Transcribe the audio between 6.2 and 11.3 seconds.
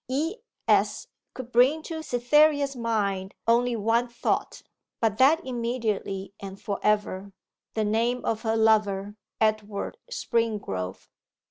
and for ever the name of her lover, Edward Springrove.